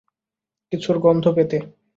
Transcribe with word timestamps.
কিছুর 0.71 0.95
গন্ধ 0.99 1.25
পেতে। 1.35 1.57